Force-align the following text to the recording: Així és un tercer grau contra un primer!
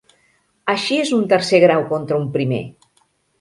Així 0.73 0.97
és 1.01 1.11
un 1.17 1.27
tercer 1.33 1.59
grau 1.65 1.85
contra 1.93 2.19
un 2.23 2.27
primer! 2.39 2.63